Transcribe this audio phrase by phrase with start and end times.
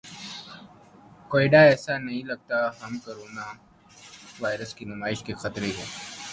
[1.31, 3.45] Covid ایسا نہیں لگتا کہ ہم کورونا
[4.41, 5.79] وائرس کی نمائش کے خطرے ک